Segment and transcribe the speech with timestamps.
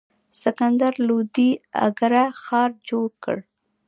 [0.43, 1.49] سکندر لودي
[1.85, 3.37] اګره ښار جوړ کړ.